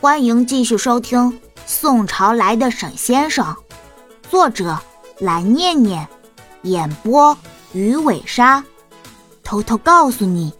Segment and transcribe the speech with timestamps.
[0.00, 1.18] 欢迎继续收听
[1.66, 3.44] 《宋朝来的沈先生》，
[4.30, 4.78] 作者
[5.18, 6.08] 蓝念念，
[6.62, 7.36] 演播
[7.72, 8.64] 鱼尾鲨。
[9.42, 10.52] 偷偷告诉你，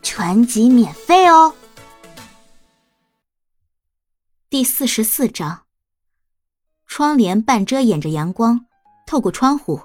[0.00, 1.54] 全集免费哦。
[4.48, 5.64] 第四十四章，
[6.86, 8.64] 窗帘半遮掩着阳光，
[9.06, 9.78] 透过窗户，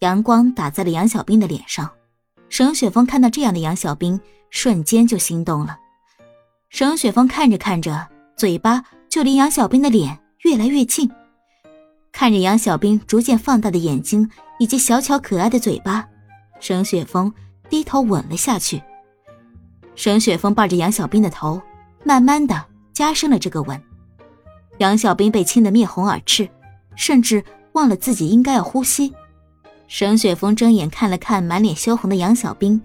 [0.00, 1.88] 阳光打在了杨小兵的脸上。
[2.48, 4.20] 沈雪峰看到这样的杨小兵，
[4.50, 5.78] 瞬间就心动了。
[6.68, 8.08] 沈雪峰看着看着。
[8.36, 11.10] 嘴巴就离杨小兵的脸越来越近，
[12.12, 16.06] 看着杨小兵逐渐放大的眼睛以及小巧可爱的嘴巴，
[16.60, 17.32] 沈雪峰
[17.70, 18.82] 低头吻了下去。
[19.94, 21.58] 沈雪峰抱着杨小兵的头，
[22.04, 23.82] 慢慢的加深了这个吻。
[24.76, 26.46] 杨小兵被亲得面红耳赤，
[26.94, 27.42] 甚至
[27.72, 29.14] 忘了自己应该要呼吸。
[29.88, 32.78] 沈雪峰睁眼看了看满脸羞红的杨小兵，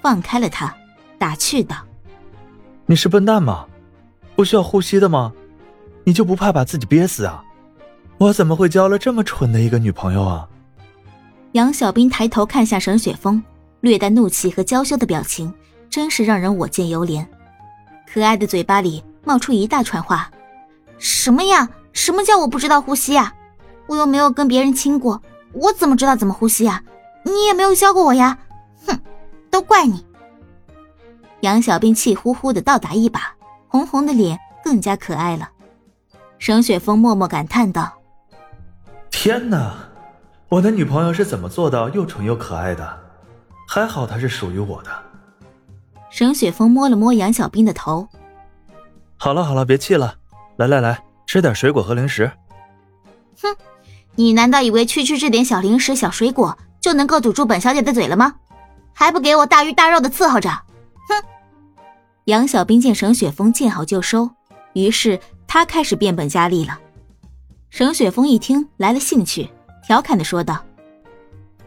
[0.00, 0.74] 放开了他，
[1.18, 1.76] 打趣道
[2.86, 3.66] ：“你是笨蛋吗？”
[4.36, 5.32] 不需要呼吸的吗？
[6.04, 7.42] 你就不怕把自己憋死啊？
[8.18, 10.48] 我怎么会交了这么蠢的一个女朋友啊？
[11.52, 13.42] 杨小兵抬头看向沈雪峰，
[13.80, 15.52] 略带怒气和娇羞的表情，
[15.88, 17.24] 真是让人我见犹怜。
[18.12, 20.30] 可爱的嘴巴里冒出一大串话
[20.98, 21.68] ：“什么呀？
[21.92, 23.32] 什么叫我不知道呼吸啊？
[23.86, 26.82] 我又没有跟别人亲过，我怎么知道怎么呼吸啊？
[27.24, 28.36] 你也没有教过我呀！
[28.86, 28.98] 哼，
[29.50, 30.04] 都怪你！”
[31.40, 33.34] 杨小兵气呼呼的倒打一把。
[33.74, 35.50] 红红的脸更加可爱了，
[36.38, 37.92] 沈雪峰默默感叹道
[39.10, 39.74] ：“天哪，
[40.48, 42.96] 我的女朋友是怎么做到又蠢又可爱的？
[43.66, 44.90] 还好她是属于我的。”
[46.08, 48.08] 沈雪峰摸了摸杨小兵的头
[49.18, 50.14] ：“好了好了，别气了，
[50.54, 52.30] 来来来，吃点水果和零食。”
[53.42, 53.56] 哼，
[54.14, 58.36] 你难道以为区区这点小零食、小水果就能够堵住本小姐的嘴了吗？
[58.92, 60.48] 还不给我大鱼大肉的伺候着！
[62.24, 62.30] 哼！
[62.30, 64.30] 杨小兵见沈雪峰见好就收，
[64.72, 66.78] 于是他开始变本加厉了。
[67.70, 69.48] 沈雪峰一听来了兴趣，
[69.86, 70.64] 调侃的说道：“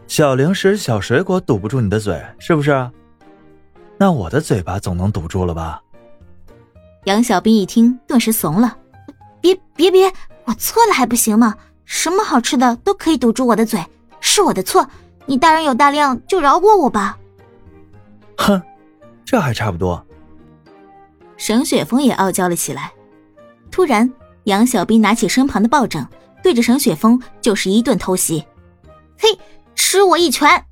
[0.08, 2.90] 小零食、小水果堵不住你的嘴，是不是？
[3.98, 5.80] 那我的嘴巴总能堵住了吧？”
[7.04, 8.76] 杨小兵一听，顿时怂了
[9.40, 10.12] ：“别别别，
[10.44, 11.54] 我错了还不行吗？
[11.84, 13.82] 什么好吃的都可以堵住我的嘴，
[14.20, 14.86] 是我的错，
[15.26, 17.18] 你大人有大量，就饶过我吧。”
[18.36, 18.60] 哼，
[19.24, 20.04] 这还差不多。
[21.38, 22.92] 沈雪峰也傲娇了起来。
[23.70, 24.12] 突然，
[24.44, 26.06] 杨小兵拿起身旁的抱枕，
[26.42, 28.44] 对着沈雪峰就是一顿偷袭。
[29.16, 29.28] 嘿，
[29.74, 30.62] 吃我一拳！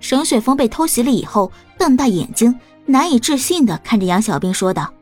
[0.00, 4.92] 沈雪峰被偷袭了以后，瞪大眼睛，难以置信的看着杨小兵说道：“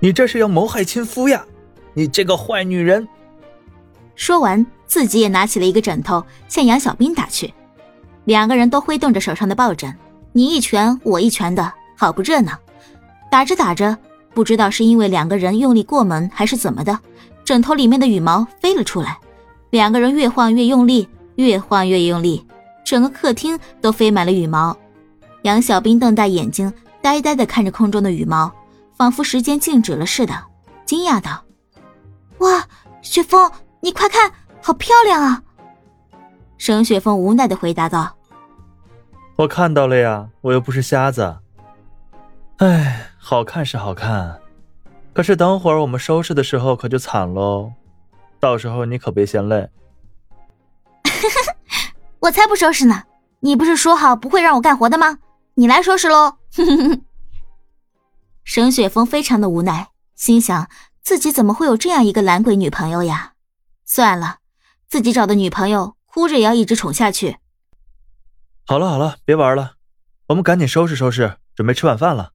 [0.00, 1.44] 你这是要谋害亲夫呀！
[1.94, 3.08] 你这个坏女人！”
[4.16, 7.54] 说完，自己也拿起了一个枕头向杨小兵打去。
[8.24, 9.94] 两个人都挥动着手上的抱枕，
[10.32, 12.58] 你一拳我一拳的，好不热闹。
[13.34, 13.98] 打着打着，
[14.32, 16.96] 不知道是因为两个人用力过猛还是怎么的，
[17.44, 19.18] 枕头里面的羽毛飞了出来。
[19.70, 22.46] 两个人越晃越用力，越晃越用力，
[22.84, 24.76] 整个客厅都飞满了羽毛。
[25.42, 28.52] 杨小兵瞪大眼睛，呆呆地看着空中的羽毛，
[28.96, 30.32] 仿佛时间静止了似的，
[30.86, 31.42] 惊讶道
[32.38, 32.64] ：“哇，
[33.02, 33.50] 雪峰，
[33.80, 34.30] 你快看，
[34.62, 35.42] 好漂亮啊！”
[36.56, 38.14] 沈雪峰无奈地回答道
[39.34, 41.38] ：“我看到了呀，我又不是瞎子。”
[42.58, 44.40] 哎，好看是好看，
[45.12, 47.72] 可是等会儿我们收拾的时候可就惨喽，
[48.38, 49.68] 到时候你可别嫌累。
[52.20, 53.02] 我才不收拾呢！
[53.40, 55.18] 你不是说好不会让我干活的吗？
[55.54, 56.38] 你来收拾喽！
[58.44, 60.70] 沈雪峰非常的无奈，心想
[61.02, 63.32] 自己怎么会有这样一个懒鬼女朋友呀？
[63.84, 64.38] 算了，
[64.88, 67.36] 自己找的女朋友哭着也要一直宠下去。
[68.64, 69.72] 好了好了，别玩了，
[70.28, 72.30] 我们赶紧收拾收拾，准备吃晚饭了。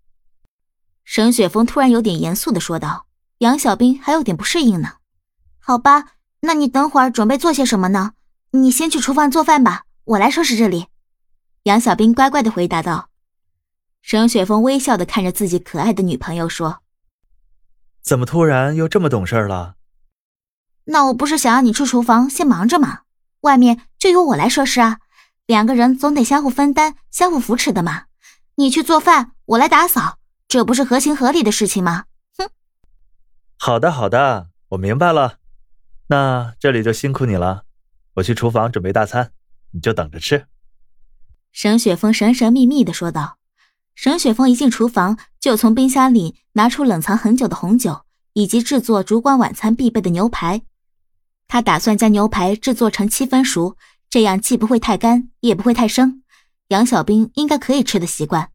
[1.11, 3.07] 沈雪峰突然有点严肃的说道
[3.39, 4.97] ：“杨小兵还有点不适应呢。
[5.57, 6.11] 好吧，
[6.41, 8.11] 那你等会儿准备做些什么呢？
[8.51, 10.85] 你先去厨房做饭吧，我来收拾这里。”
[11.65, 13.09] 杨小兵乖乖的回答道。
[14.03, 16.83] 沈雪峰微笑的看着自己可爱的女朋友说
[18.03, 19.77] ：“怎么突然又这么懂事了？”
[20.85, 22.99] 那我不是想让你去厨房先忙着吗？
[23.41, 24.99] 外面就由我来收拾啊。
[25.47, 28.03] 两个人总得相互分担、相互扶持的嘛。
[28.57, 30.18] 你去做饭，我来打扫。
[30.49, 32.05] 这不是合情合理的事情吗？
[32.35, 32.49] 哼！
[33.55, 35.37] 好的，好的，我明白了。
[36.07, 37.65] 那这里就辛苦你了，
[38.15, 39.31] 我去厨房准备大餐，
[39.69, 40.47] 你就等着吃。
[41.51, 43.37] 沈雪峰神神秘秘的说道。
[43.93, 50.63] 沈雪峰一进厨房，就从冰箱里拿出冷藏很久的红酒，以及制作烛光晚餐必备的牛排。
[51.47, 53.77] 他打算将牛排制作成七分熟，
[54.09, 56.23] 这样既不会太干，也不会太生。
[56.69, 58.49] 杨小兵应该可以吃的习惯。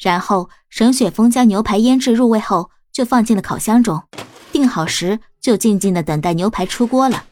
[0.00, 4.02] 然后，沈雪峰将牛排腌制入味后，就放进了烤箱中。
[4.50, 7.26] 定好时就静静的等待牛排出锅了。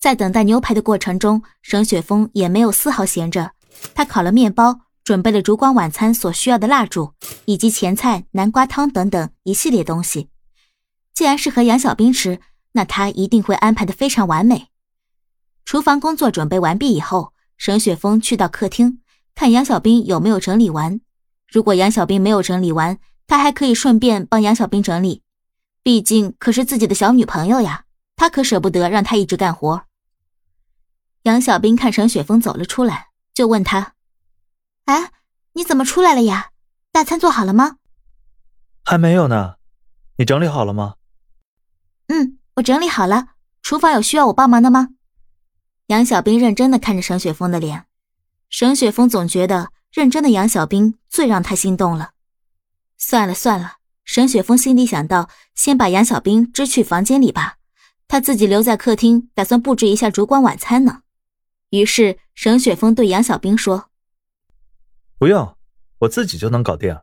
[0.00, 3.52] 在等待牛排的过程中，沈雪峰也没有丝毫闲着，
[3.94, 7.14] 他烤了面包，准备了烛光晚餐所需要的蜡烛，
[7.46, 10.28] 以及前菜、南瓜汤等等一系列东西。
[11.12, 12.38] 既然是和杨小兵吃，
[12.72, 14.68] 那他一定会安排的非常完美。
[15.64, 19.00] 厨房工作准备完毕以后，沈雪峰去到客厅，
[19.34, 21.00] 看杨小兵有没有整理完。
[21.52, 25.22] 如果杨小兵没有整理完，他还可以顺便帮杨小兵整理。
[25.82, 27.84] 毕竟可是自己的小女朋友呀，
[28.16, 29.84] 他可舍不得让他一直干活。
[31.24, 33.92] 杨小兵看沈雪峰走了出来，就问他
[34.86, 35.10] ：“哎，
[35.52, 36.52] 你怎么出来了呀？
[36.90, 37.76] 大餐做好了吗
[38.82, 39.56] ？”“还没有呢，
[40.16, 40.94] 你整理好了吗
[42.08, 43.26] ？”“嗯，我整理好了。
[43.60, 44.88] 厨房有需要我帮忙的吗？”
[45.88, 47.84] 杨小兵认真的看着沈雪峰的脸，
[48.48, 52.12] 沈雪峰总觉得认真的杨小兵最让他心动了。
[52.96, 57.58] 算了算了，沈雪峰心里想到，先把杨小兵支去房间里吧，
[58.08, 61.02] 他自己留在客厅，打算布置一下烛光晚餐呢。
[61.70, 63.90] 于是沈雪峰对杨小兵说
[65.18, 65.56] ：“不用，
[65.98, 66.98] 我自己就能搞定。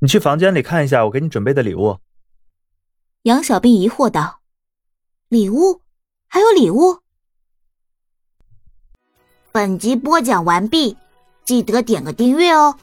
[0.00, 1.98] 你去房间里看一下我给你准备的礼物。”
[3.22, 4.40] 杨小兵疑惑道
[5.28, 5.82] ：“礼物？
[6.26, 7.00] 还有礼物？”
[9.52, 10.96] 本集播讲完毕，
[11.44, 12.76] 记得点个订阅哦。